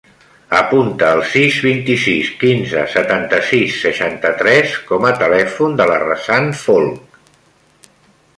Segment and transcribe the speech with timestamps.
[0.59, 7.23] Apunta el sis, vint-i-sis, quinze, setanta-sis, seixanta-tres com a telèfon de la Razan Folch.